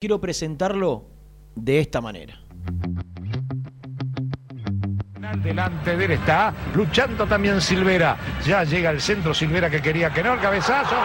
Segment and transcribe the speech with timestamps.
[0.00, 1.04] quiero presentarlo
[1.54, 2.40] de esta manera.
[5.42, 8.16] Delante de él está luchando también Silvera.
[8.46, 10.96] Ya llega el centro Silvera que quería que no, el cabezazo.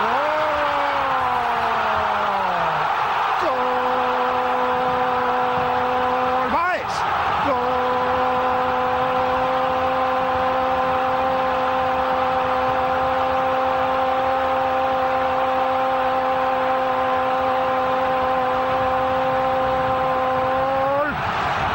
[3.41, 3.51] ¡Gol!
[6.53, 6.81] ¡Baez!
[7.47, 7.85] ¡Gol!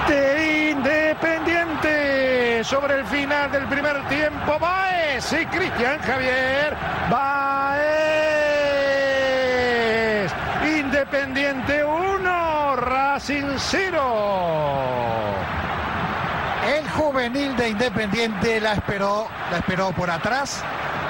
[0.08, 4.02] de Independiente sobre el final del primer
[4.40, 4.58] tiempo.
[4.58, 6.76] Baez y Cristian Javier.
[7.10, 7.90] Baez.
[10.78, 15.34] Independiente 1, Racing 0.
[16.76, 20.62] El juvenil de Independiente la esperó, la esperó por atrás.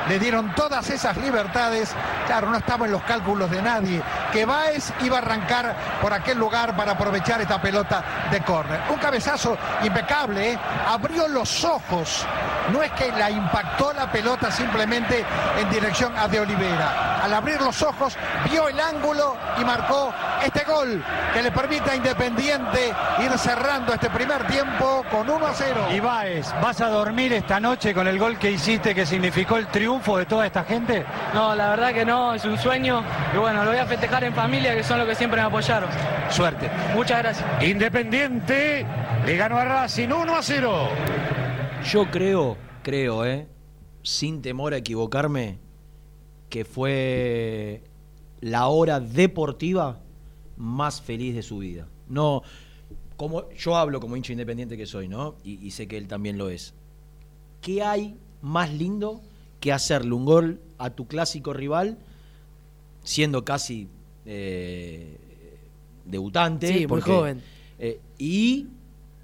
[0.09, 1.95] Le dieron todas esas libertades.
[2.27, 4.03] Claro, no estaba en los cálculos de nadie.
[4.33, 8.81] Que Baez iba a arrancar por aquel lugar para aprovechar esta pelota de córner.
[8.91, 10.59] Un cabezazo impecable, ¿eh?
[10.89, 12.25] abrió los ojos.
[12.73, 15.25] No es que la impactó la pelota simplemente
[15.59, 17.10] en dirección a De Olivera.
[17.23, 18.17] Al abrir los ojos,
[18.51, 20.13] vio el ángulo y marcó
[20.45, 25.55] este gol que le permite a Independiente ir cerrando este primer tiempo con 1 a
[25.55, 25.89] 0.
[25.95, 29.67] Y Baez, ¿vas a dormir esta noche con el gol que hiciste que significó el
[29.67, 31.05] triunfo de toda esta gente?
[31.35, 33.03] No, la verdad que no, es un sueño
[33.35, 35.91] y bueno, lo voy a festejar en familia que son los que siempre me apoyaron.
[36.31, 36.71] Suerte.
[36.95, 37.63] Muchas gracias.
[37.63, 38.87] Independiente
[39.27, 40.89] le ganó a Racing 1 a 0.
[41.85, 43.49] Yo creo, creo, ¿eh?
[44.03, 45.59] sin temor a equivocarme,
[46.51, 47.83] que fue
[48.41, 49.99] la hora deportiva
[50.57, 51.87] más feliz de su vida.
[52.09, 52.43] No,
[53.17, 55.37] como yo hablo como hincha independiente que soy, ¿no?
[55.45, 56.75] Y, y sé que él también lo es.
[57.63, 59.21] ¿Qué hay más lindo
[59.61, 61.99] que hacerle un gol a tu clásico rival,
[63.05, 63.89] siendo casi
[64.27, 65.17] eh,
[66.05, 66.79] debutante?
[66.79, 67.43] Sí, muy joven.
[67.79, 68.67] eh, y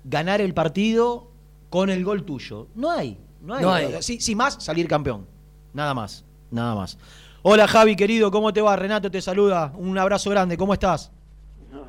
[0.04, 1.28] ganar el partido
[1.70, 2.68] con el gol tuyo.
[2.74, 3.62] No hay, no hay.
[3.62, 4.02] No hay.
[4.02, 5.26] Sí, sí, más salir campeón.
[5.72, 6.98] Nada más, nada más.
[7.42, 8.74] Hola Javi, querido, ¿cómo te va?
[8.76, 9.72] Renato te saluda.
[9.76, 11.12] Un abrazo grande, ¿cómo estás?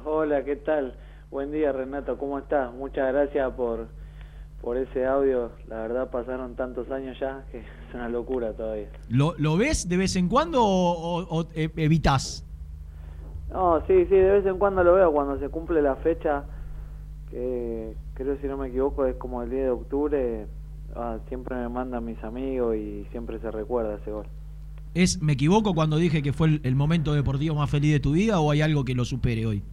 [0.06, 0.96] Hola, ¿qué tal?
[1.32, 2.74] Buen día, Renato, ¿cómo estás?
[2.74, 3.88] Muchas gracias por,
[4.62, 5.52] por ese audio.
[5.68, 8.88] La verdad pasaron tantos años ya que es una locura todavía.
[9.10, 12.44] ¿Lo, lo ves de vez en cuando o, o- o e- evitas?
[13.52, 16.44] No, sí, sí, de vez en cuando lo veo cuando se cumple la fecha,
[17.30, 20.48] que creo si no me equivoco es como el 10 de octubre,
[20.96, 24.28] ah, siempre me mandan mis amigos y siempre se recuerda ese gol.
[25.04, 28.14] ¿Es, ¿Me equivoco cuando dije que fue el, el momento deportivo más feliz de tu
[28.14, 29.64] vida o hay algo que lo supere hoy?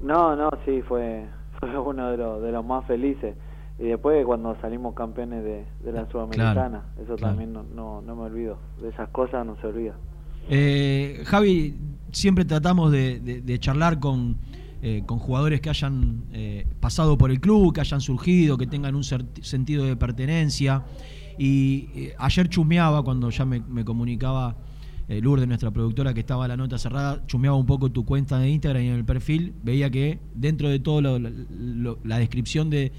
[0.00, 1.26] No, no, sí, fue,
[1.60, 3.34] fue uno de los, de los más felices.
[3.78, 7.34] Y después cuando salimos campeones de, de la Sudamericana, eso claro.
[7.34, 8.58] también no, no, no me olvido.
[8.80, 9.94] De esas cosas no se olvida.
[10.48, 11.74] Eh, Javi,
[12.12, 14.36] siempre tratamos de, de- de charlar con,
[14.80, 18.94] eh, con jugadores que hayan eh, pasado por el club, que hayan surgido, que tengan
[18.94, 20.84] un sentido de pertenencia.
[21.38, 24.56] Y eh, ayer chumeaba, cuando ya me, me comunicaba
[25.08, 28.50] eh, Lourdes, nuestra productora, que estaba la nota cerrada, chumeaba un poco tu cuenta de
[28.50, 32.90] Instagram y en el perfil veía que dentro de todo la descripción de,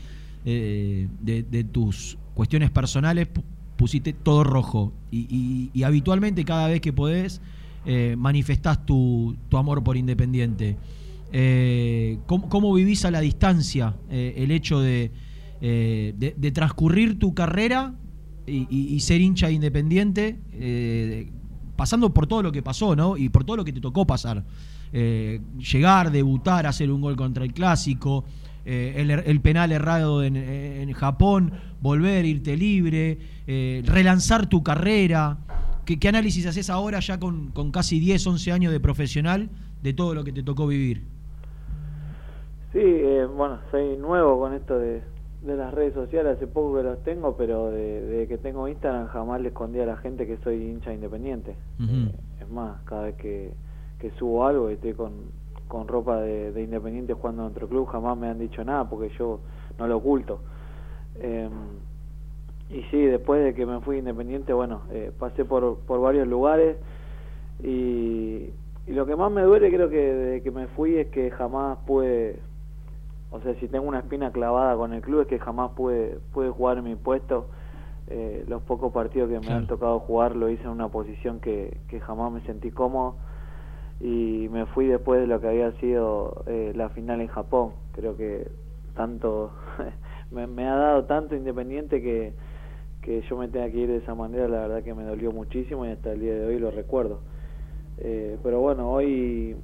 [0.46, 3.44] eh, de, de tus cuestiones personales pu-
[3.76, 7.42] pusiste todo rojo y, habitualmente cada vez que podés
[7.86, 10.78] eh, manifestás tu, tu amor por Independiente.
[12.26, 15.12] ¿cómo, cómo vivís a la distancia el hecho de,
[15.60, 17.96] de transcurrir tu carrera
[18.48, 21.30] y, y- ser hincha de Independiente, eh,
[21.76, 23.18] pasando por todo lo que pasó, ¿no?
[23.18, 24.44] Y por todo lo que te tocó pasar.
[24.94, 28.24] Eh, llegar, debutar, hacer un gol contra el clásico,
[28.66, 33.20] eh, el, penal errado en, Japón, volver, irte libre,
[33.86, 35.38] relanzar tu carrera.
[35.86, 39.50] ¿Qué, qué análisis haces ahora ya con, con casi 10, 11 años de profesional
[39.84, 41.04] de todo lo que te tocó vivir?
[42.74, 42.80] Sí,
[43.36, 45.02] bueno, soy nuevo con esto de,
[45.48, 49.08] de las redes sociales, hace poco que los tengo, pero de, de que tengo Instagram
[49.08, 51.56] jamás le escondí a la gente que soy hincha independiente.
[51.80, 53.52] Eh, es más, cada vez que,
[54.00, 55.14] que subo algo y estoy con,
[55.68, 59.10] con ropa de, de independiente jugando en otro club, jamás me han dicho nada porque
[59.18, 59.40] yo
[59.80, 60.40] no lo oculto.
[61.20, 61.50] Eh,
[62.70, 66.76] y sí, después de que me fui independiente, bueno, eh, pasé por, por varios lugares
[67.64, 68.50] y,
[68.86, 71.78] y lo que más me duele creo que desde que me fui es que jamás
[71.88, 72.40] pude,
[73.32, 76.50] o sea, si tengo una espina clavada con el club es que jamás pude, pude
[76.50, 77.50] jugar en mi puesto.
[78.10, 79.58] Eh, los pocos partidos que me Claro.
[79.58, 83.18] han tocado jugar lo hice en una posición que, que jamás me sentí cómodo
[84.00, 87.74] y me fui después de lo que había sido eh, la final en Japón.
[87.94, 88.48] Creo que
[88.96, 89.52] tanto
[90.32, 92.34] me, me ha dado tanto Independiente que,
[93.02, 95.86] que yo me tenga que ir de esa manera, la verdad que me dolió muchísimo
[95.86, 97.20] y hasta el día de hoy lo recuerdo.
[98.00, 99.56] Eh, pero bueno, hoy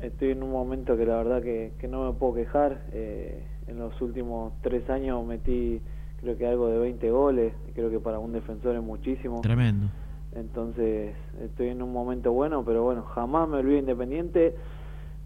[0.00, 2.82] estoy en un momento que la verdad que, que no me puedo quejar.
[2.92, 5.80] Eh, en los últimos tres años metí
[6.20, 9.40] creo que algo de 20 goles, creo que para un defensor es muchísimo.
[9.40, 9.88] Tremendo.
[10.32, 14.54] Entonces estoy en un momento bueno, pero bueno, jamás me olvido Independiente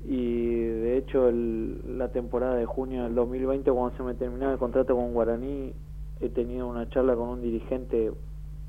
[0.04, 4.58] y de hecho el, la temporada de junio del 2020 cuando se me terminó el
[4.58, 5.72] contrato con Guaraní
[6.20, 8.12] he tenido una charla con un dirigente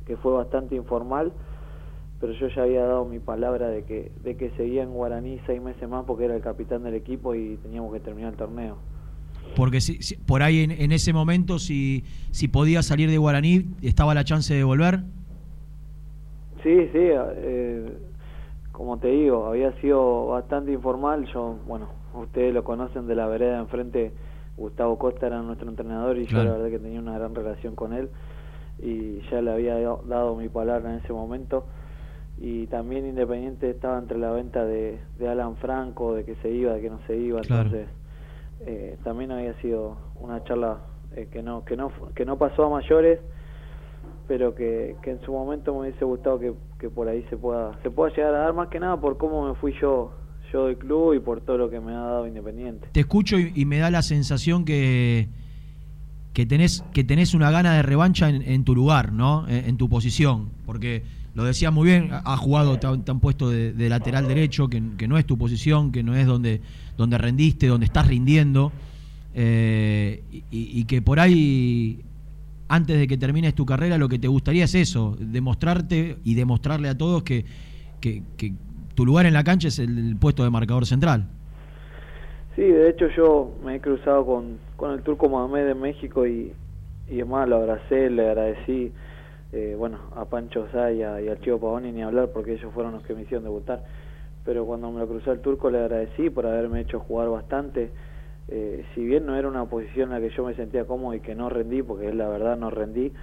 [0.06, 1.34] que fue bastante informal
[2.24, 5.62] pero yo ya había dado mi palabra de que de que seguía en Guaraní seis
[5.62, 8.78] meses más porque era el capitán del equipo y teníamos que terminar el torneo
[9.58, 13.66] porque si, si- por ahí en, en ese momento si si podía salir de Guaraní
[13.82, 15.02] estaba la chance de volver
[16.64, 17.98] Sí, sí, eh,
[18.72, 21.26] como te digo, había sido bastante informal.
[21.34, 24.14] Yo, bueno, ustedes lo conocen de la vereda de enfrente.
[24.56, 26.46] Gustavo Costa era nuestro entrenador y Claro.
[26.46, 28.08] yo la verdad que tenía una gran relación con él
[28.82, 31.66] y ya le había dado- dado mi palabra en ese momento.
[32.40, 36.74] Y también Independiente estaba entre la venta de, de Alan Franco, de que se iba,
[36.74, 37.42] de que no se iba.
[37.42, 37.70] Claro.
[37.70, 37.88] Entonces,
[38.66, 40.80] eh, también había sido una charla
[41.16, 43.20] eh, que no que no que no pasó a mayores
[44.28, 47.78] pero que, que en su momento me hubiese gustado que, que por ahí se pueda
[47.84, 50.14] se pueda llegar a dar más que nada por cómo me fui yo
[50.52, 52.88] yo del club y por todo lo que me ha dado Independiente.
[52.92, 55.28] te escucho y, y me da la sensación que
[56.34, 59.48] que tenés que tenés una gana de revancha en, en tu lugar, ¿no?
[59.48, 61.04] En, en tu posición, porque
[61.36, 64.82] lo decía muy bien, ha ha jugado te han, puesto de, de lateral derecho, que,
[64.82, 66.62] no es tu posición, que no es donde
[66.98, 68.72] donde rendiste, donde estás rindiendo,
[69.36, 70.22] eh,
[70.52, 72.02] y, que por ahí
[72.68, 76.90] antes de que termines tu carrera lo que te gustaría es eso, demostrarte y demostrarle
[76.90, 77.46] a todos que,
[78.94, 81.26] tu lugar en la cancha es el, puesto de marcador central.
[82.56, 86.54] Sí, de hecho yo me he cruzado con, con el turco Mohamed de México y,
[87.10, 88.92] y además lo le agradecí,
[89.54, 93.04] eh, bueno, a Pancho Zaya y al Chivo Pavoni ni hablar porque ellos fueron los
[93.04, 93.84] que me hicieron debutar,
[94.44, 97.92] pero cuando me lo cruzé al turco le agradecí por haberme hecho jugar bastante,
[98.48, 101.20] eh, si bien no era una posición en la que yo me sentía cómodo y
[101.20, 103.14] que no rendí, porque es la verdad no rendí,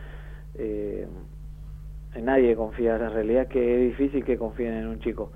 [0.55, 1.09] eh,
[2.23, 5.33] nadie confía, la realidad es que es difícil que confíen en un chico.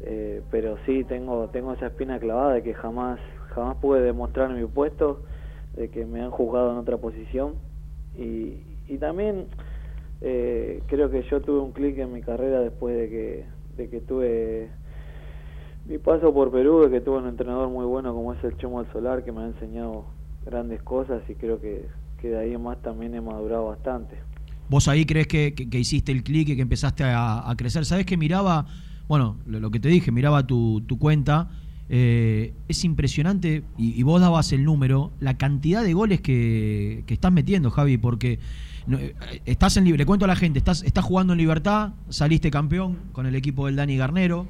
[0.00, 3.20] Eh, pero sí tengo tengo esa espina clavada de que jamás
[3.50, 5.22] jamás pude demostrar mi puesto
[5.76, 7.54] de que me han juzgado en otra posición.
[8.16, 9.46] Y, y también
[10.20, 13.44] eh, creo que yo tuve un clic en mi carrera después de que
[13.76, 14.70] de que tuve
[15.86, 18.92] mi paso por Perú que tuve un entrenador muy bueno como es el Chemo del
[18.92, 20.06] Solar que me ha enseñado
[20.46, 21.86] grandes cosas y creo que,
[22.20, 24.16] que de ahí más también he madurado bastante
[24.68, 27.84] Vos ahí crees que, que- hiciste el clic y que empezaste a, crecer.
[27.84, 28.66] ¿Sabés que miraba,
[29.08, 31.50] bueno, lo, que te dije, miraba tu, tu cuenta?
[31.90, 37.14] eh, es impresionante, y, y vos dabas el número, la cantidad de goles que, que
[37.14, 38.38] estás metiendo, Javi, porque
[38.86, 39.14] no, eh,
[39.44, 42.98] estás en libre, le cuento a la gente, estás, estás jugando en libertad, saliste campeón
[43.12, 44.46] con el equipo del Dani Garnero,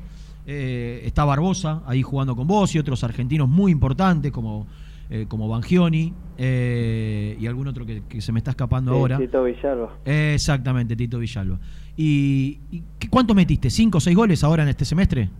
[0.46, 4.66] eh, está Barbosa ahí jugando con vos y otros argentinos muy importantes como,
[5.08, 9.19] eh, como Bangioni eh, y algún otro que, que se me está escapando Sí, ahora.
[9.19, 11.58] Tito Villalba Exactamente, Tito Villalba.
[11.96, 13.70] ¿Y, y cuánto metiste?
[13.70, 15.31] ¿Cinco o seis goles ahora en este semestre?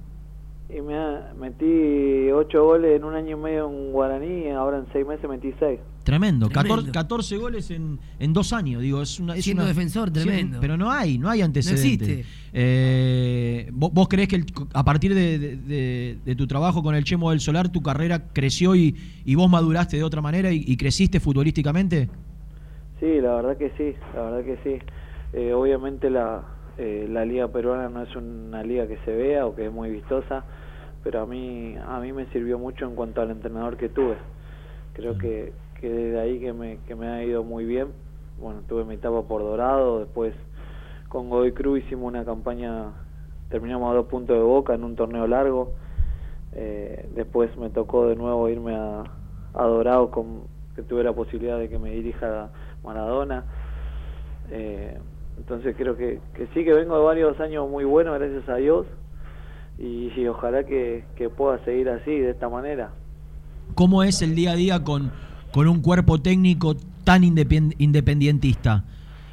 [0.71, 0.95] Y me
[1.39, 5.29] metí ocho goles en un año y medio en Guaraní y ahora en seis meses
[5.29, 5.81] metí seis.
[6.05, 6.49] Tremendo.
[6.49, 6.77] Tremendo.
[6.93, 8.83] 14, 14 goles en, en dos años.
[8.83, 10.59] Digo, es una, es Siendo una- defensor, Sí, tremendo.
[10.61, 12.09] pero no hay, no hay antecedentes.
[12.09, 12.25] existe.
[12.53, 14.45] Eh, ¿vos, vos creés que el-
[14.75, 18.29] a partir de, de- de- de tu trabajo con el Chemo del Solar, tu carrera
[18.33, 18.95] creció y,
[19.25, 22.09] y vos maduraste de otra manera y, y creciste futbolísticamente?
[23.01, 24.85] Sí, la verdad que sí, la verdad que sí.
[25.33, 26.43] Eh, obviamente la,
[26.79, 29.91] eh, la liga peruana no es una liga que se vea o que es muy
[29.91, 30.45] vistosa,
[31.05, 34.17] pero a mí a mí me sirvió mucho en cuanto al entrenador que tuve.
[34.95, 37.89] Creo que, que desde ahí que me, que me ha ido muy bien.
[38.41, 40.35] Bueno, tuve mi etapa por Dorado, después
[41.09, 42.93] con Godoy Cruz hicimos una campaña,
[43.49, 45.75] terminamos a dos puntos de boca en un torneo largo.
[46.53, 49.05] Eh, después me tocó de nuevo irme a,
[49.53, 50.43] a Dorado, con,
[50.75, 52.51] que tuve la posibilidad de que me dirija
[52.83, 53.45] Maradona.
[54.51, 54.99] Eh,
[55.37, 58.87] entonces creo que, que sí, que vengo de varios años muy buenos, gracias a Dios.
[59.79, 62.93] Y, ojalá que, que pueda seguir así, de esta manera.
[63.75, 65.11] ¿Cómo es el día a día con,
[65.53, 68.85] con un cuerpo técnico tan independ- independientista?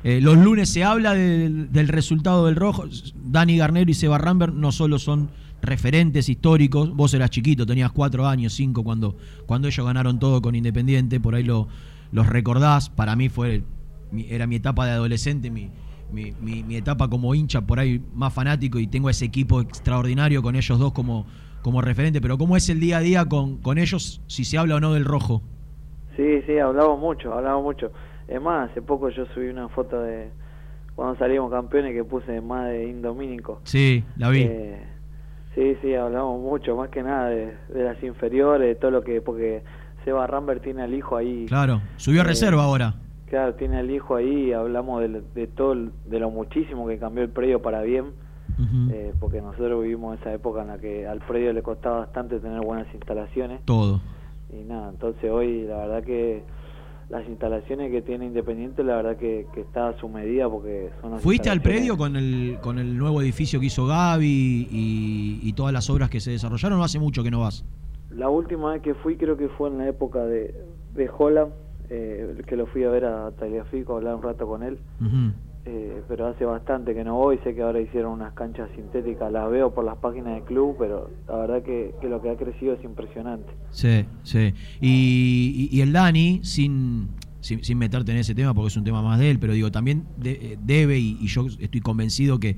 [0.04, 2.86] Eh, los lunes se habla del, resultado del rojo.
[3.24, 5.30] Dani Garnero y Seba Rambert no solo son
[5.62, 10.56] referentes históricos, vos eras chiquito, tenías cuatro años, cinco cuando, cuando ellos ganaron todo con
[10.56, 11.68] Independiente, por ahí lo,
[12.12, 12.90] los recordás.
[12.90, 13.64] Para mí fue
[14.28, 15.70] era mi etapa de adolescente, mi,
[16.12, 20.42] mi, mi- mi etapa como hincha por ahí más fanático y tengo ese equipo extraordinario
[20.42, 21.26] con ellos dos como,
[21.62, 22.22] como referente.
[22.22, 24.94] Pero ¿cómo es el día a día con, con ellos si se habla o no
[24.94, 25.42] del rojo?
[26.16, 27.92] Sí, sí, hablamos mucho, hablamos mucho.
[28.28, 30.30] Es más, hace poco yo subí una foto de
[30.96, 33.62] cuando salimos campeones que puse más de Indomínico.
[33.64, 34.42] Sí, la vi.
[34.42, 34.88] Eh,
[35.56, 39.20] Sí, sí, hablamos mucho, más que nada de, de las inferiores, de todo lo que,
[39.20, 39.64] porque
[40.06, 41.46] Seba Rambert tiene al hijo ahí.
[41.46, 42.96] Claro, subió a Eh, reserva ahora.
[43.32, 47.24] Claro, tiene al hijo ahí y hablamos de, de todo, de lo muchísimo que cambió
[47.24, 48.08] el predio para bien,
[48.92, 52.60] eh, porque nosotros vivimos esa época en la que al predio le costaba bastante tener
[52.60, 53.62] buenas instalaciones.
[53.64, 54.02] Todo.
[54.52, 56.44] Y nada, entonces hoy la verdad que
[57.08, 61.12] las instalaciones que tiene Independiente, la verdad que, que está a su medida porque son
[61.12, 65.54] las ¿Fuiste al predio con el, con el nuevo edificio que hizo Gaby y, y
[65.54, 67.64] todas las obras que se desarrollaron o hace mucho que no vas?
[68.10, 70.54] La última vez que fui creo que fue en la época de,
[70.96, 71.54] de Holland,
[71.92, 74.80] eh, que lo fui a ver a Tagliafico, a hablar un rato con él,
[75.66, 79.50] eh, pero hace bastante que no voy, sé que ahora hicieron unas canchas sintéticas, las
[79.52, 82.74] veo por las páginas del club, pero la verdad que, que lo que ha crecido
[82.74, 83.52] es impresionante.
[83.70, 84.54] Sí, sí.
[84.80, 87.10] Y, y- y el Dani, sin,
[87.42, 89.70] sin, sin meterte en ese tema porque es un tema más de él, pero digo,
[89.72, 92.58] también de- eh, debe, y, y yo estoy convencido que,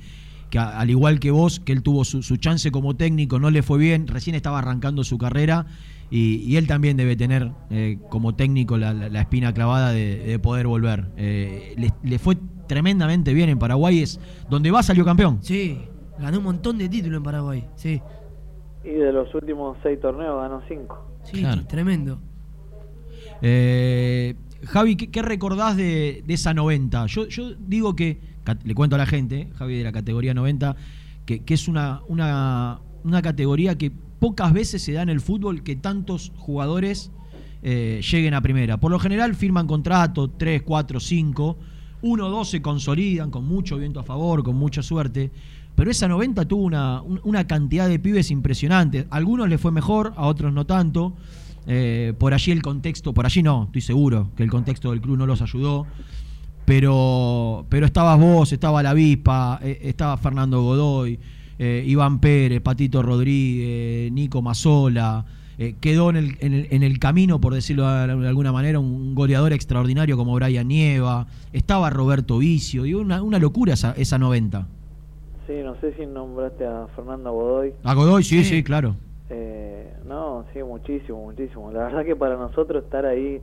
[0.53, 3.49] que a- al igual que vos, que él tuvo su, su chance como técnico, no
[3.49, 5.65] le fue bien, recién estaba arrancando su carrera.
[6.11, 10.17] Y, y él también debe tener eh, como técnico la, la- la espina clavada de,
[10.19, 11.07] de poder volver.
[11.17, 15.39] Eh, le, le fue tremendamente bien en Paraguay, es donde va salió campeón.
[15.41, 15.79] Sí,
[16.19, 17.65] ganó un montón de títulos en Paraguay.
[17.75, 17.99] Sí,
[18.85, 21.03] Y de los últimos seis torneos ganó cinco.
[21.23, 21.63] sí, Claro.
[21.65, 22.19] tremendo.
[23.41, 27.07] Eh, Javi, ¿qué, qué recordás de, de esa 90?
[27.07, 28.19] Yo, yo digo que,
[28.63, 30.75] le cuento a la gente, Javi de la categoría 90,
[31.25, 35.63] que, que es una, una, una categoría que pocas veces se da en el fútbol
[35.63, 37.11] que tantos jugadores
[37.61, 38.77] eh, lleguen a primera.
[38.79, 41.57] Por lo general firman contrato, 3, 4, 5,
[42.01, 45.31] uno o dos se consolidan con mucho viento a favor, con mucha suerte.
[45.75, 49.05] Pero esa 90 tuvo una, un- una cantidad de pibes impresionantes.
[49.09, 51.13] A algunos les fue mejor, a otros no tanto.
[51.65, 55.17] Eh, por allí el contexto, por allí no, estoy seguro que el contexto del club
[55.17, 55.87] no los ayudó.
[56.65, 61.19] Pero, pero estabas vos, estaba la Vispa, eh, estaba Fernando Godoy,
[61.59, 65.25] eh, Iván Pérez, Patito Rodríguez, Nico Mazola.
[65.57, 69.13] eh, quedó en el, en, el, en el camino, por decirlo de alguna manera, un
[69.13, 71.27] goleador extraordinario como Brian Nieva.
[71.51, 72.85] Estaba Roberto Vicio.
[72.85, 74.65] Y una, una locura esa, esa 90.
[75.45, 77.73] Sí, no sé si nombraste a Fernando Godoy.
[77.83, 78.45] A Godoy, sí, Sí.
[78.57, 78.95] sí, claro.
[79.29, 81.71] Eh, no, sí, muchísimo, muchísimo.
[81.71, 83.39] La verdad que para nosotros estar ahí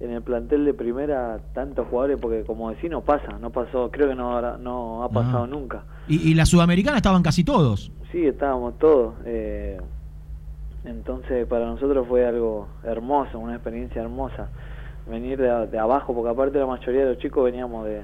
[0.00, 4.08] en el plantel de primera, tantos jugadores, porque como decís, no pasa, no pasó, creo
[4.08, 5.84] que no, no ha pasado nunca.
[6.08, 7.92] Y, y la Sudamericana estaban casi todos.
[8.10, 9.14] Sí, estábamos todos.
[9.26, 9.78] eh,
[10.84, 14.48] entonces para nosotros fue algo hermoso, una experiencia hermosa.
[15.06, 18.02] Venir de, de abajo, porque aparte la mayoría de los chicos veníamos de,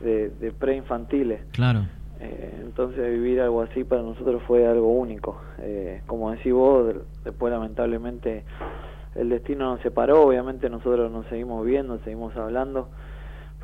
[0.00, 1.40] de, de preinfantiles.
[1.52, 1.80] Claro.
[2.20, 5.40] Eh, entonces vivir algo así para nosotros fue algo único.
[5.58, 8.44] Eh, como decís vos, de- después lamentablemente
[9.18, 12.88] el destino nos separó, obviamente nosotros nos seguimos viendo, seguimos hablando,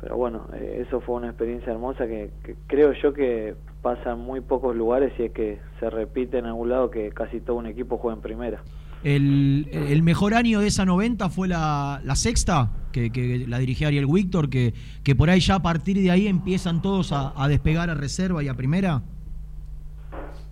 [0.01, 4.19] pero bueno, eh, eso fue una experiencia hermosa que, que creo yo que pasa en
[4.19, 7.67] muy pocos lugares y es que se repite en algún lado que casi todo un
[7.67, 8.63] equipo juega en primera.
[9.03, 13.87] El, el mejor año de esa 90 fue la, la sexta, que, que la dirigía
[13.87, 17.47] Ariel Víctor, que, que por ahí ya a partir de ahí empiezan todos a, a
[17.49, 19.01] despegar a reserva y a primera.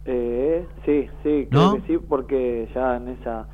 [0.04, 1.76] Eh, sí, sí, creo ¿No?
[1.76, 3.48] que sí, porque ya en esa...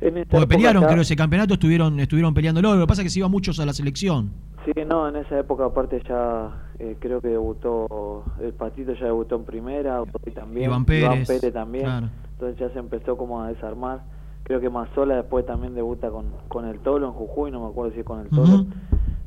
[0.00, 2.74] En Porque época pelearon, ya- creo, ese campeonato estuvieron, estuvieron peleándolo.
[2.74, 4.30] Lo que pasa es que se iban muchos a la selección.
[4.64, 9.36] Sí, no, en esa época aparte ya eh, creo que debutó, el Patito ya debutó
[9.36, 12.08] en primera, Godoy también, Iván Pérez, también, claro.
[12.32, 14.02] entonces ya se empezó como a desarmar.
[14.42, 17.92] Creo que Mazola después también debuta con, con el Tolo en Jujuy, no me acuerdo
[17.92, 18.66] si es con el Tolo.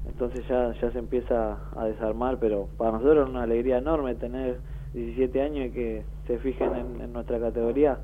[0.08, 4.60] Entonces ya, ya se empieza a desarmar, pero para nosotros es una alegría enorme tener
[4.94, 7.98] 17 años y que se fijen en, en nuestra categoría.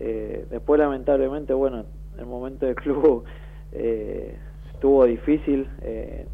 [0.00, 1.84] Eh, después lamentablemente, bueno,
[2.18, 3.24] el momento del club
[3.72, 4.36] eh,
[4.72, 6.26] estuvo difícil, eh,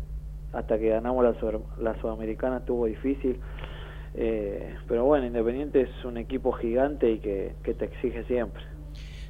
[0.52, 1.34] hasta que ganamos la,
[1.80, 3.38] la Sudamericana estuvo difícil,
[4.14, 8.62] eh, pero bueno, Independiente es un equipo gigante y que, te exige siempre.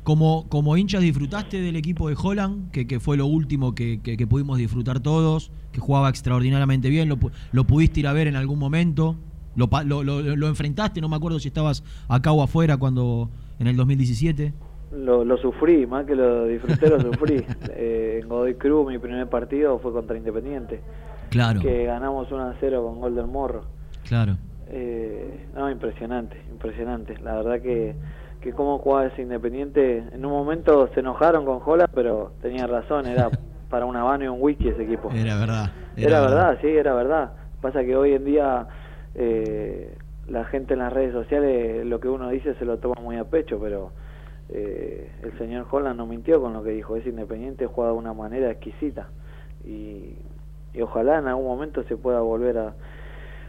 [0.02, 4.16] Como, como hinchas disfrutaste del equipo de Holland, que, que fue lo último que, que-
[4.16, 7.18] que pudimos disfrutar todos, que jugaba extraordinariamente bien, lo,
[7.52, 9.16] lo pudiste ir a ver en algún momento,
[9.56, 13.28] lo, lo- lo enfrentaste, no me acuerdo si estabas acá o afuera cuando
[13.60, 14.52] en el 2017.
[14.92, 17.44] Lo, lo sufrí, más que lo disfruté, lo sufrí.
[17.72, 20.80] Eh, en Godoy Cruz mi primer partido fue contra Independiente,
[21.30, 23.62] Claro, que ganamos 1 a 0 con gol del Morro.
[24.06, 24.36] claro.
[24.72, 27.16] Eh, no, impresionante, impresionante.
[27.18, 27.96] La verdad que,
[28.40, 33.06] que cómo jugaba ese Independiente, en un momento se enojaron con Jola, pero tenía razón,
[33.06, 33.30] era
[33.70, 35.10] para un habano y un whisky ese equipo.
[35.12, 35.72] Era verdad.
[35.96, 37.32] Era, verdad, sí, era verdad.
[37.60, 38.66] Pasa que hoy en día
[39.14, 39.96] eh,
[40.30, 43.24] la gente en las redes sociales lo que uno dice se lo toma muy a
[43.24, 43.90] pecho, pero
[44.48, 48.14] eh, el señor Holland no mintió con lo que dijo, es independiente, juega de una
[48.14, 49.08] manera exquisita.
[49.64, 50.14] Y,
[50.72, 52.74] y ojalá en algún momento se pueda volver a,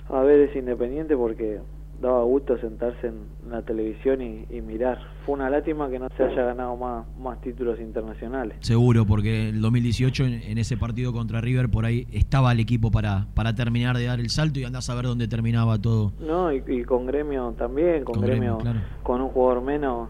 [0.10, 1.62] a ver ese independiente porque
[2.02, 5.00] daba gusto sentarse en la televisión y, y mirar.
[5.26, 8.58] Fue una lástima que no se haya ganado más, más títulos internacionales.
[8.62, 12.90] Seguro, porque el 2018 en, en ese partido contra River por ahí estaba el equipo
[12.92, 16.12] para, para terminar de dar el salto y andás a ver dónde terminaba todo.
[16.20, 18.80] No, y, y con Gremio también, con, Con Gremio, Gremio, claro.
[19.04, 20.10] con un jugador menos,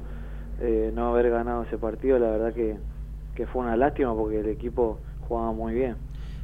[0.61, 2.77] eh, no haber ganado ese partido, la verdad que,
[3.35, 5.95] que fue una lástima porque el equipo jugaba muy bien.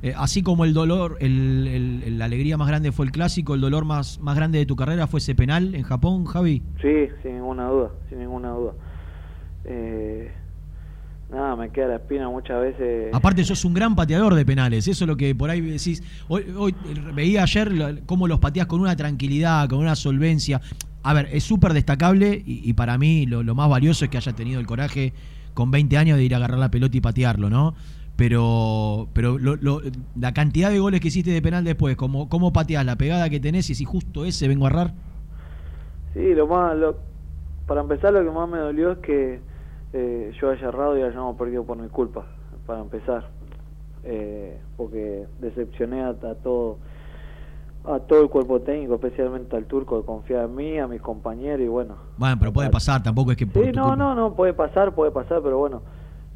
[0.04, 3.84] Eh, así como el dolor, el, la alegría más grande fue el clásico, el dolor
[3.84, 6.62] más, más grande de tu carrera fue ese penal en Japón, Javi.
[6.82, 8.74] Sí, sin ninguna duda, sin ninguna duda.
[9.66, 10.32] Eh,
[11.32, 13.14] nada, me queda la espina muchas veces.
[13.14, 16.04] Aparte sos un gran pateador de penales, eso es lo que por ahí decís.
[16.28, 16.76] Hoy, hoy
[17.16, 20.62] veía ayer cómo los pateás con una tranquilidad, con una solvencia.
[21.02, 24.18] A ver, es súper destacable y, y para mí lo, lo más valioso es que
[24.18, 25.14] haya tenido el coraje
[25.56, 27.74] con 20 años de ir a agarrar la pelota y patearlo, ¿no?
[28.18, 29.80] Pero, pero lo- lo-
[30.20, 33.40] la cantidad de goles que hiciste de penal después, cómo, cómo pateás la pegada que
[33.40, 34.94] tenés y si justo ese vengo a errar.
[36.14, 36.98] Sí, lo más, lo,
[37.68, 39.40] para empezar lo que más me dolió es que
[39.94, 42.26] eh, yo haya errado y hayamos perdido por mi culpa,
[42.66, 43.30] para empezar.
[44.04, 46.80] Eh, porque decepcioné a, a todo
[47.86, 51.62] a todo el cuerpo técnico, especialmente al turco que confía en mí, a mis compañeros
[51.62, 51.96] y bueno.
[52.18, 53.96] Bueno, pero puede pasar, tampoco es que por Sí, no, culpa.
[53.96, 55.82] no, no, puede pasar, puede pasar, pero bueno,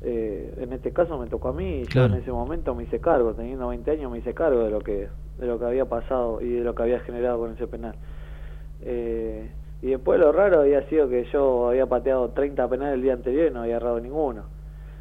[0.04, 2.10] eh, en este caso me tocó a mí y Claro.
[2.10, 4.80] yo en ese momento me hice cargo, teniendo 20 años me hice cargo de lo
[4.80, 5.08] que
[5.40, 7.96] de lo que había pasado y de lo que había generado con ese penal.
[8.84, 9.50] Eh,
[9.82, 13.48] y después lo raro había sido que yo había pateado 30 penales el día anterior
[13.50, 14.44] y no había errado ninguno.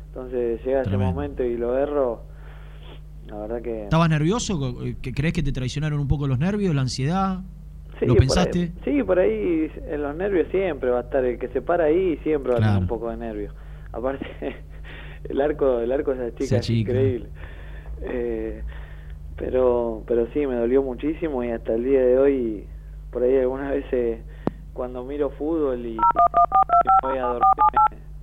[0.09, 2.23] Entonces llega ese momento y lo erro,
[3.29, 3.83] la verdad que...
[3.85, 4.59] ¿Estabas nervioso?
[5.03, 7.41] ¿Que ¿Crees que te traicionaron un poco los nervios, la ansiedad?
[7.99, 8.59] Sí, ¿Lo por pensaste?
[8.61, 11.85] ahí- sí, por ahí en los nervios siempre va a estar el que se para
[11.85, 13.55] ahí siempre va a tener un poco de nervios.
[13.93, 14.27] Aparte
[15.25, 17.29] el arco el arco de esa chica Se es increíble.
[18.03, 18.63] Eh,
[19.37, 22.67] pero pero sí me dolió muchísimo y hasta el día de hoy
[23.11, 24.21] por ahí algunas veces
[24.73, 25.97] cuando miro fútbol y,
[27.03, 27.43] voy a dormir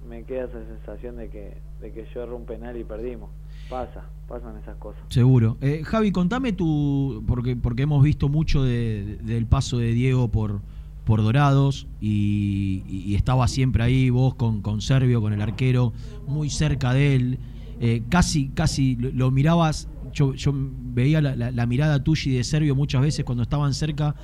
[0.08, 3.30] me, me queda esa sensación de que de que yo erré un penal y perdimos.
[3.70, 5.02] Pasa, pasan esas cosas.
[5.10, 5.58] Seguro.
[5.62, 7.24] Eh, Javi, contame tu.
[7.28, 10.62] Porque, porque hemos visto mucho de- del paso de Diego por,
[11.08, 15.94] por Dorados y, estaba siempre ahí vos con, con Servio, con el arquero,
[16.28, 17.40] muy cerca de él.
[17.80, 19.88] Eh, casi, casi lo, mirabas.
[20.14, 24.16] Yo, yo veía la, mirada tuya de Servio muchas veces cuando estaban cerca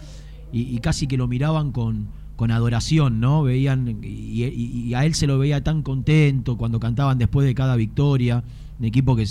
[0.52, 3.44] y, casi que lo miraban con, con adoración, ¿no?
[3.44, 8.44] Veían, y, a él se lo veía tan contento cuando cantaban después de cada victoria.
[8.78, 9.26] Un equipo que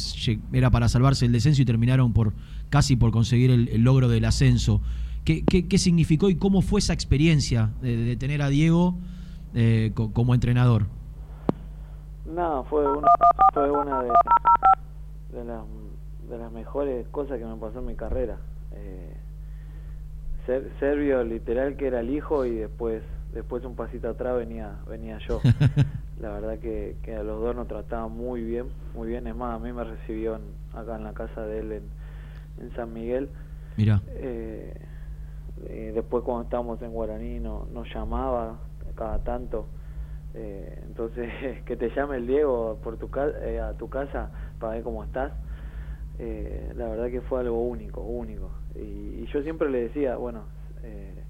[0.54, 2.32] era para salvarse el descenso y terminaron por
[2.70, 4.80] casi por conseguir el logro del ascenso.
[5.24, 8.96] ¿Qué, qué, qué significó y cómo fue esa experiencia de, de tener a Diego
[9.54, 10.86] eh, co- como entrenador?
[12.26, 13.08] No, fue una,
[13.52, 14.10] fue una de,
[15.32, 15.62] de, las,
[16.28, 18.36] de las mejores cosas que me pasó en mi carrera.
[18.72, 19.12] Eh,
[20.46, 25.18] ser, Servio literal que era el hijo y después después un pasito atrás venía venía
[25.28, 25.40] yo.
[26.20, 29.26] La verdad que, que a los dos nos trataban muy bien, muy bien.
[29.26, 31.82] Es más, a mí me recibió en- acá en la casa de él en,
[32.64, 33.28] en San Miguel.
[33.76, 34.74] Mira, Eh,
[35.66, 38.58] eh, después cuando estábamos en Guaraní no, nos llamaba
[38.94, 39.68] cada tanto.
[40.34, 41.30] Eh, entonces,
[41.66, 45.04] que te llame el Diego por tu ca- eh, a tu casa para ver cómo
[45.04, 45.32] estás,
[46.18, 48.50] eh, la verdad que fue algo único, único.
[48.74, 50.44] Y, y yo siempre le decía, bueno,
[50.82, 51.24] eh,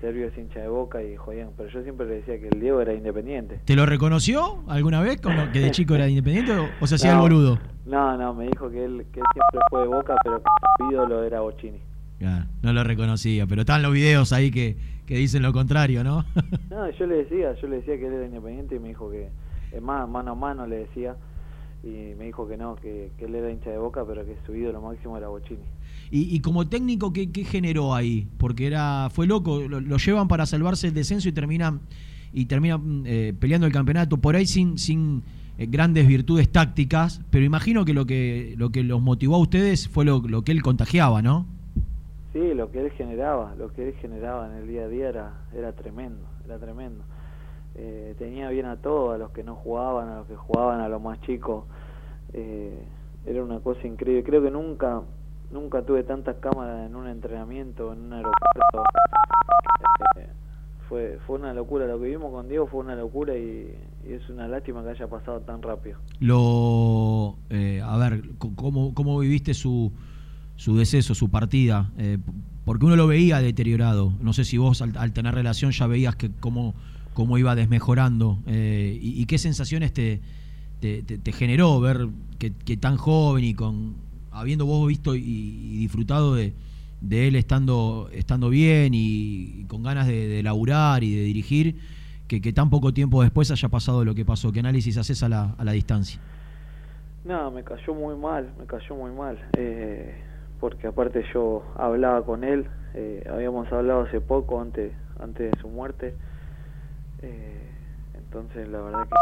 [0.00, 2.80] Servio es hincha de boca y jodían, pero yo siempre le decía que el Diego
[2.82, 3.60] era independiente.
[3.64, 6.96] ¿te lo reconoció alguna vez con lo que de chico era independiente o, o se
[6.96, 7.58] hacía el No, boludo?
[7.86, 10.90] No, no, me dijo que él, que él siempre fue de boca, pero que su
[10.92, 11.80] ídolo era Bocini.
[12.18, 16.24] Claro, no lo reconocía, pero están los videos ahí que, que dicen lo contrario, ¿no?
[16.70, 19.28] No, yo le decía, yo le decía que él era independiente y me dijo que,
[19.72, 21.16] es más, mano a mano le decía,
[21.82, 24.54] y me dijo que no, que, que él era hincha de boca, pero que su
[24.54, 25.60] ídolo máximo era Bocini.
[26.10, 28.28] Y, y como técnico, ¿qué, qué generó ahí?
[28.38, 31.80] Porque era fue loco, lo, lo llevan para salvarse el descenso y terminan
[32.32, 35.22] y terminan eh, peleando el campeonato por ahí sin, sin
[35.58, 39.88] eh, grandes virtudes tácticas, pero imagino que lo que lo que los motivó a ustedes
[39.88, 41.46] fue lo, lo que él contagiaba, ¿no?
[42.36, 45.32] Sí, lo que él generaba, lo que él generaba en el día a día era,
[45.54, 47.02] era tremendo, era tremendo.
[47.74, 50.88] Eh, tenía bien a todos, a los que no jugaban, a los que jugaban, a
[50.90, 51.64] los más chicos.
[52.34, 52.78] Eh,
[53.24, 54.22] era una cosa increíble.
[54.22, 55.00] Creo que nunca,
[55.50, 58.84] nunca tuve tantas cámaras en un entrenamiento, en un aeropuerto.
[60.16, 60.28] Eh,
[60.90, 61.86] fue, fue una locura.
[61.86, 63.74] Lo que vimos con Diego fue una locura y,
[64.06, 65.98] es una lástima que haya pasado tan rápido.
[66.20, 69.90] Lo eh, a ver, ¿cómo, cómo viviste su,
[70.56, 71.90] su deceso, su partida?
[71.98, 72.18] Eh,
[72.64, 74.12] porque uno lo veía deteriorado.
[74.20, 76.74] No sé si vos al, tener relación ya veías que cómo,
[77.14, 78.38] cómo iba desmejorando.
[78.46, 80.20] Eh, y, qué sensaciones te,
[80.80, 83.94] te, generó ver que, tan joven y con
[84.32, 86.52] habiendo vos visto y, y disfrutado de,
[87.00, 91.76] de él estando, estando bien y, y con ganas de, de laburar y de dirigir,
[92.28, 94.52] que, que tan poco tiempo después haya pasado lo que pasó.
[94.52, 96.20] ¿Qué análisis haces a la, a la distancia?
[97.24, 99.38] No, me cayó muy mal, me cayó muy mal.
[99.56, 100.14] Eh,
[100.60, 105.68] porque aparte yo hablaba con él, eh, habíamos hablado hace poco, antes, antes de su
[105.68, 106.14] muerte.
[107.22, 107.70] Eh,
[108.14, 109.14] entonces la verdad que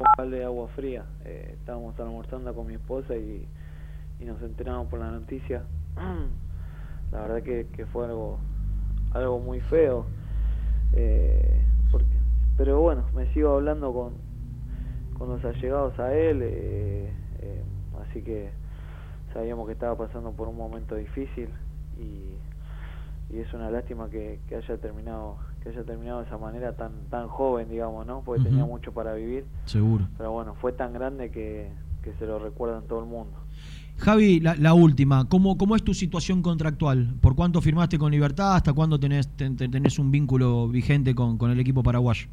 [0.00, 1.04] un balde de agua fría.
[1.24, 3.48] Eh, estábamos almorzando con mi esposa y,
[4.20, 5.62] y nos enteramos por la noticia.
[7.12, 8.38] la verdad que, que fue algo,
[9.12, 10.06] algo muy feo.
[10.92, 12.06] Eh, porque,
[12.56, 14.14] pero bueno, me sigo hablando con,
[15.14, 17.62] con los allegados a él, eh, eh,
[18.02, 18.50] así que
[19.32, 21.48] sabíamos que estaba pasando por un momento difícil
[21.98, 26.72] y, y es una lástima que, que haya terminado que haya terminado de esa manera
[26.76, 30.06] tan tan joven digamos no porque tenía mucho para vivir Seguro.
[30.16, 31.70] pero bueno fue tan grande que,
[32.02, 33.32] que se lo recuerdan todo el mundo
[34.00, 37.16] Javi, la, la última, ¿cómo, ¿cómo es tu situación contractual?
[37.20, 38.54] ¿Por cuánto firmaste con Libertad?
[38.54, 42.28] ¿Hasta cuándo tenés, ten- ten- tenés un vínculo vigente con, con el equipo paraguayo?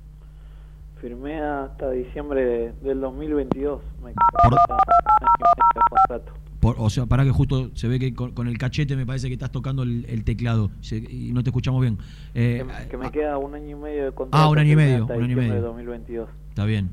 [1.02, 6.22] firmé hasta diciembre de- del 2022 me Por- un año
[6.66, 9.28] Por- o sea, para que justo se ve que con, con el cachete me parece
[9.28, 12.00] que estás tocando el, el teclado se- y no te escuchamos bien.
[12.34, 14.76] Eh, que, que me queda un año y medio de contrato Ah, un año y
[14.76, 15.62] medio, un año y de medio.
[15.62, 16.90] 2022 Está bien.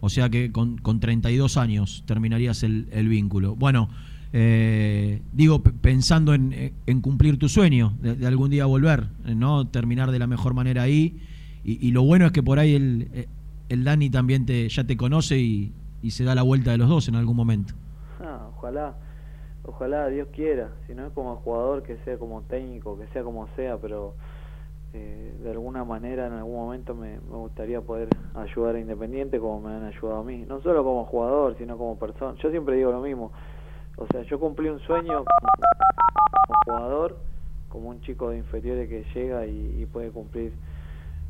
[0.00, 3.56] O sea que con, con 32 años terminarías el, el vínculo.
[3.56, 3.88] Bueno,
[4.34, 9.66] eh, digo, pensando en, en cumplir tu sueño, de, de algún día volver, eh, ¿no?
[9.68, 11.18] Terminar de la mejor manera ahí.
[11.64, 13.28] Y, y lo bueno es que por ahí el, eh,
[13.70, 16.88] el Dani también te, ya te conoce y, y se da la vuelta de los
[16.90, 17.72] dos en algún momento.
[18.20, 18.96] Ah, ojalá,
[19.64, 23.48] ojalá Dios quiera, si no es como jugador, que sea como técnico, que sea como
[23.56, 24.14] sea, pero
[24.92, 29.74] eh, de alguna manera en algún momento me, gustaría poder ayudar a Independiente como me
[29.74, 32.36] han ayudado a mí, no solo como jugador, sino como persona.
[32.42, 33.32] Yo siempre digo lo mismo,
[33.96, 37.16] o sea, yo cumplí un sueño como, jugador,
[37.68, 40.52] como un chico de inferiores que llega y puede cumplir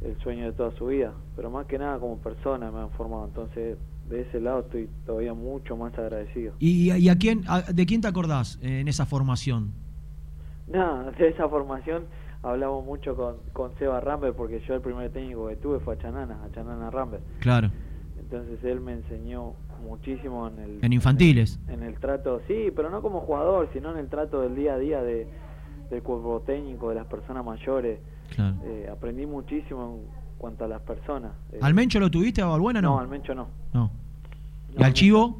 [0.05, 3.25] el sueño de toda su vida, pero más que nada como persona me han formado,
[3.27, 6.53] entonces de ese lado estoy todavía mucho más agradecido.
[6.59, 9.73] ¿Y, y a quién, a- de quién te acordás en esa formación?
[10.67, 12.05] No, de esa formación
[12.43, 15.99] hablamos mucho con, con Seba Rambert porque yo el primer técnico que tuve fue a
[15.99, 17.23] Chanana, a Chanana Rambert.
[17.41, 17.71] Claro.
[18.19, 20.79] Entonces él me enseñó muchísimo en el...
[20.85, 21.59] En infantiles.
[21.69, 24.79] En el, trato, sí, pero no como jugador, sino en el trato del día a
[24.79, 25.27] día de,
[25.91, 28.01] del cuerpo técnico, de las personas mayores.
[28.35, 28.57] Claro.
[28.65, 31.33] Eh, aprendí muchísimo en cuanto a las personas.
[31.53, 32.81] Eh, ¿Al Mencho lo tuviste a Balbuena?
[32.83, 33.47] No, No, al Mencho no.
[33.73, 33.91] No.
[34.75, 35.39] ¿Y No, al Chivo?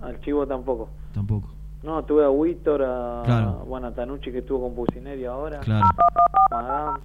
[0.00, 0.88] Al Chivo tampoco.
[1.14, 1.48] Tampoco.
[1.82, 3.64] No, tuve a Víctor, a, Claro.
[3.66, 5.60] bueno, a Tanucci que estuvo con Pusineri ahora.
[5.60, 5.86] Claro.
[6.50, 6.98] Madame.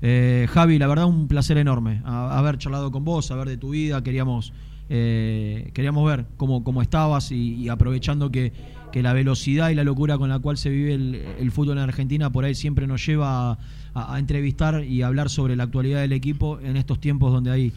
[0.00, 4.02] Eh, Javi, la verdad un placer enorme haber charlado con vos, saber de tu vida,
[4.02, 4.52] queríamos,
[4.88, 8.52] eh, queríamos ver cómo, cómo estabas y, aprovechando que,
[8.92, 12.30] que la velocidad y la locura con la cual se vive el, fútbol en Argentina
[12.30, 13.58] por ahí siempre nos lleva
[13.94, 17.72] a entrevistar y hablar sobre la actualidad del equipo en estos tiempos donde hay,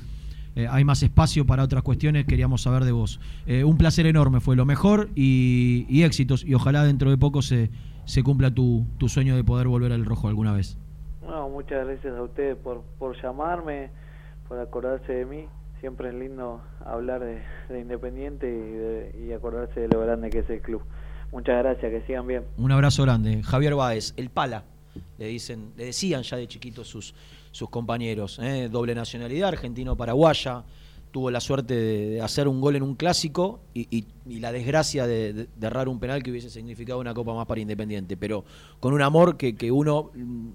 [0.56, 3.20] eh, hay más espacio para otras cuestiones, queríamos saber de vos.
[3.46, 7.42] Eh, un placer enorme, fue lo mejor y, y éxitos y ojalá dentro de poco
[7.42, 7.70] se,
[8.06, 10.78] se cumpla tu, tu sueño de poder volver al rojo alguna vez.
[11.28, 13.90] No, muchas gracias a ustedes por, por llamarme,
[14.48, 15.46] por acordarse de mí.
[15.86, 20.60] Siempre es lindo hablar de, de Independiente y, acordarse de lo grande que es el
[20.60, 20.82] club.
[21.32, 22.44] Muchas gracias, que sigan bien.
[22.58, 23.44] Un abrazo grande.
[23.44, 24.64] Javier Báez, el pala,
[25.20, 27.14] le dicen, le decían ya de chiquitos sus,
[27.52, 28.68] sus compañeros, ¿eh?
[28.68, 30.64] doble nacionalidad, argentino-paraguaya,
[31.12, 35.48] tuvo la suerte de, hacer un gol en un clásico y, la desgracia de, de-
[35.62, 38.44] errar un penal que hubiese significado una copa más para Independiente, pero
[38.80, 40.48] con un amor que, uno, mm,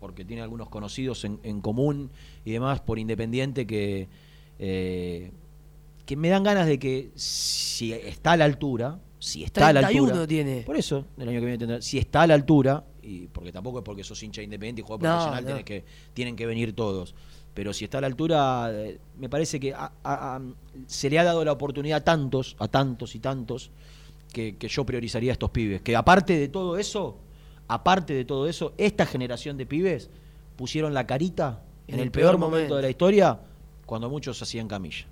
[0.00, 2.08] porque tiene algunos conocidos en común
[2.46, 4.08] y demás, por Independiente que...
[4.62, 5.32] eh,
[6.04, 9.80] que me dan ganas de que si está a la altura, si está a la
[9.80, 10.62] 31 altura, tiene.
[10.62, 13.78] por eso, el año que viene tendrá, si está a la altura, y porque tampoco
[13.78, 15.48] es porque sos hincha independiente y jugador No, profesional, no.
[15.48, 17.14] tenés que, tienen que venir todos.
[17.54, 20.42] Pero si está a la altura, eh, me parece que a- a- a-
[20.86, 23.70] se le ha dado la oportunidad a tantos, a tantos y tantos,
[24.32, 25.80] que, que yo priorizaría a estos pibes.
[25.82, 27.18] Que aparte de todo eso,
[27.66, 30.10] aparte de todo eso, esta generación de pibes
[30.56, 33.40] pusieron la carita en, el, peor, momento de la historia
[33.90, 35.10] cuando muchos hacían camilla.